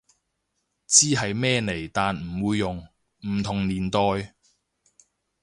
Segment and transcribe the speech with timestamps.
[0.87, 2.87] 知係咩嚟但唔會用，
[3.27, 4.33] 唔同年代